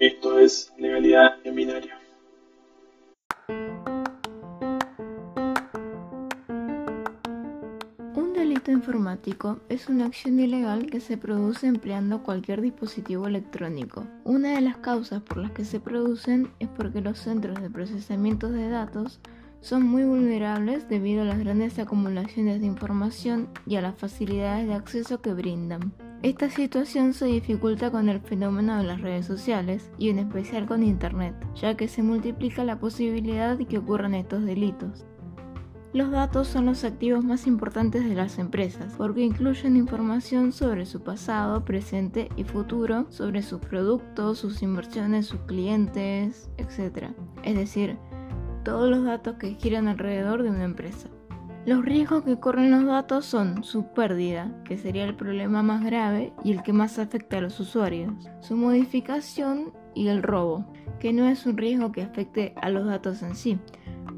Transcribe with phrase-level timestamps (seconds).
[0.00, 1.92] Esto es Legalidad en Binario.
[8.14, 14.06] Un delito informático es una acción ilegal que se produce empleando cualquier dispositivo electrónico.
[14.24, 18.50] Una de las causas por las que se producen es porque los centros de procesamiento
[18.50, 19.20] de datos
[19.60, 24.72] son muy vulnerables debido a las grandes acumulaciones de información y a las facilidades de
[24.72, 25.92] acceso que brindan.
[26.22, 30.82] Esta situación se dificulta con el fenómeno de las redes sociales y en especial con
[30.82, 35.06] Internet, ya que se multiplica la posibilidad de que ocurran estos delitos.
[35.94, 41.02] Los datos son los activos más importantes de las empresas porque incluyen información sobre su
[41.02, 47.12] pasado, presente y futuro, sobre sus productos, sus inversiones, sus clientes, etc.
[47.44, 47.96] Es decir,
[48.62, 51.08] todos los datos que giran alrededor de una empresa.
[51.66, 56.32] Los riesgos que corren los datos son su pérdida, que sería el problema más grave
[56.42, 60.64] y el que más afecta a los usuarios, su modificación y el robo,
[60.98, 63.58] que no es un riesgo que afecte a los datos en sí,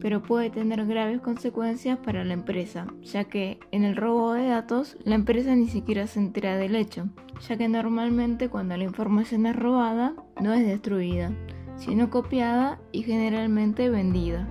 [0.00, 4.98] pero puede tener graves consecuencias para la empresa, ya que en el robo de datos
[5.04, 7.08] la empresa ni siquiera se entera del hecho,
[7.48, 11.32] ya que normalmente cuando la información es robada no es destruida,
[11.76, 14.46] sino copiada y generalmente vendida.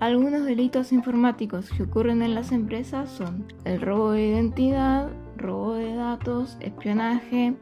[0.00, 5.94] Algunos delitos informáticos que ocurren en las empresas son el robo de identidad, robo de
[5.94, 7.54] datos, espionaje,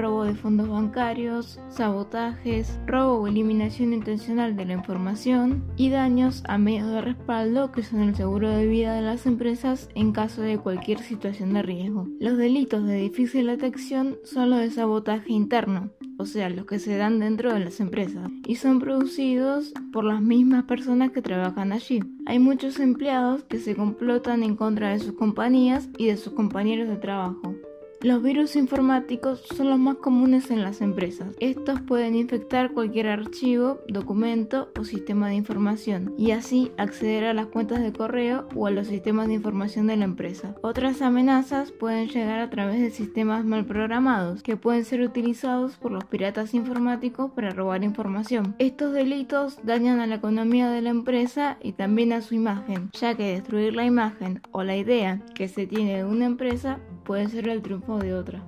[0.00, 6.56] robo de fondos bancarios, sabotajes, robo o eliminación intencional de la información y daños a
[6.56, 10.58] medios de respaldo que son el seguro de vida de las empresas en caso de
[10.58, 12.08] cualquier situación de riesgo.
[12.18, 16.96] Los delitos de difícil detección son los de sabotaje interno, o sea, los que se
[16.96, 22.00] dan dentro de las empresas y son producidos por las mismas personas que trabajan allí.
[22.26, 26.88] Hay muchos empleados que se complotan en contra de sus compañías y de sus compañeros
[26.88, 27.54] de trabajo.
[28.02, 31.36] Los virus informáticos son los más comunes en las empresas.
[31.38, 37.48] Estos pueden infectar cualquier archivo, documento o sistema de información y así acceder a las
[37.48, 40.54] cuentas de correo o a los sistemas de información de la empresa.
[40.62, 45.92] Otras amenazas pueden llegar a través de sistemas mal programados que pueden ser utilizados por
[45.92, 48.54] los piratas informáticos para robar información.
[48.58, 53.14] Estos delitos dañan a la economía de la empresa y también a su imagen, ya
[53.14, 57.48] que destruir la imagen o la idea que se tiene de una empresa puede ser
[57.48, 58.42] el triunfo de otra.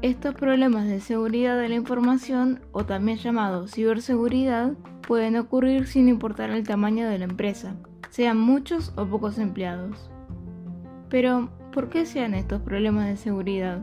[0.00, 4.74] Estos problemas de seguridad de la información, o también llamados ciberseguridad,
[5.06, 7.74] pueden ocurrir sin importar el tamaño de la empresa,
[8.10, 10.10] sean muchos o pocos empleados.
[11.08, 13.80] Pero, ¿por qué sean estos problemas de seguridad?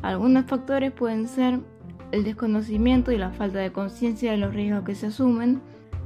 [0.00, 1.60] Algunos factores pueden ser
[2.10, 5.60] el desconocimiento y la falta de conciencia de los riesgos que se asumen,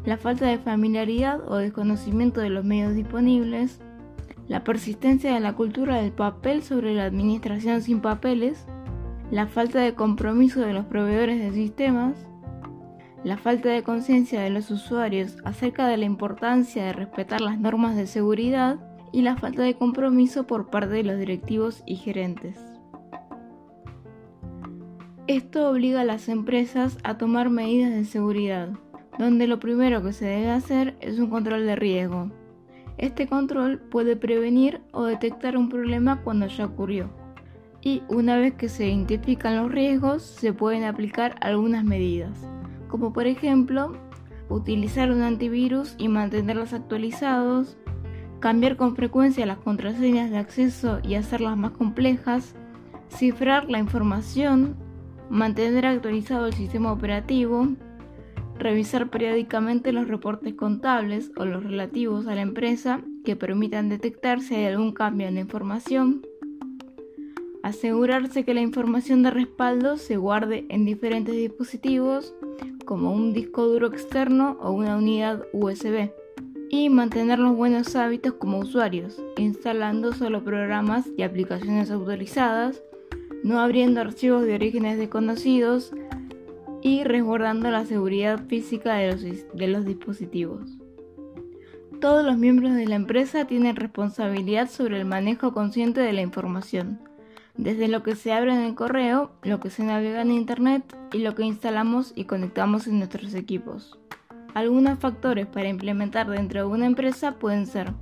[0.05, 3.81] la falta de familiaridad o desconocimiento de los medios disponibles,
[4.49, 8.67] la persistencia de la cultura del papel sobre la administración sin papeles,
[9.31, 12.27] la falta de compromiso de los proveedores de sistemas,
[13.25, 17.97] la falta de conciencia de los usuarios acerca de la importancia de respetar las normas
[17.97, 18.79] de seguridad
[19.13, 22.57] y la falta de compromiso por parte de los directivos y gerentes.
[25.27, 28.69] Esto obliga a las empresas a tomar medidas de seguridad,
[29.19, 32.31] donde lo primero que se debe hacer es un control de riesgo,
[32.99, 37.11] este control puede prevenir o detectar un problema cuando ya ocurrió.
[37.83, 42.37] Y una vez que se identifican los riesgos, se pueden aplicar algunas medidas,
[42.89, 43.97] como por ejemplo,
[44.49, 47.77] utilizar un antivirus y mantenerlos actualizados,
[48.41, 52.55] cambiar con frecuencia las contraseñas de acceso y hacerlas más complejas,
[53.09, 54.77] cifrar la información,
[55.31, 57.69] mantener actualizado el sistema operativo,
[58.59, 64.55] revisar periódicamente los reportes contables o los relativos a la empresa que permitan detectar si
[64.55, 66.23] hay algún cambio en la información,
[67.63, 72.35] asegurarse que la información de respaldo se guarde en diferentes dispositivos
[72.85, 76.11] como un disco duro externo o una unidad USB
[76.71, 82.83] y mantener los buenos hábitos como usuarios, instalando solo programas y aplicaciones autorizadas,
[83.43, 85.93] no abriendo archivos de orígenes desconocidos,
[86.83, 90.79] y resguardando la seguridad física de los, dispositivos.
[92.01, 97.01] Todos los miembros de la empresa tienen responsabilidad sobre el manejo consciente de la información,
[97.57, 101.19] desde lo que se abre en el correo, lo que se navega en Internet y
[101.19, 103.99] lo que instalamos y conectamos en nuestros equipos.
[104.55, 107.93] Algunos factores para implementar dentro de una empresa pueden ser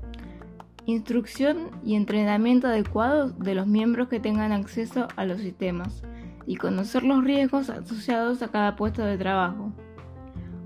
[0.86, 6.02] instrucción y entrenamiento adecuados de los miembros que tengan acceso a los sistemas,
[6.46, 9.72] y conocer los riesgos asociados a cada puesto de trabajo.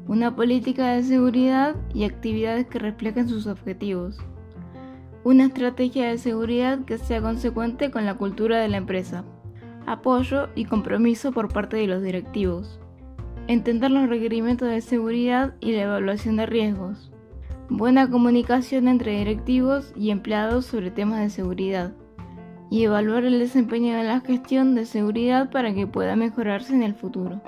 [0.07, 4.19] Una política de seguridad y actividades que reflejen sus objetivos.
[5.25, 9.25] Una estrategia de seguridad que sea consecuente con la cultura de la empresa.
[9.87, 12.79] apoyo y compromiso por parte de los directivos.
[13.47, 17.11] Entender los requerimientos de seguridad y la evaluación de riesgos.
[17.71, 21.93] Buena comunicación entre directivos y empleados sobre temas de seguridad.
[22.71, 26.95] Y evaluar el desempeño de la gestión de seguridad para que pueda mejorarse en el
[26.95, 27.41] futuro.